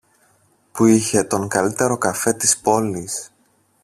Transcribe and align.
που 0.71 0.85
είχε 0.85 1.23
τον 1.23 1.47
καλύτερο 1.47 1.97
καφέ 1.97 2.33
της 2.33 2.57
πόλης 2.59 3.31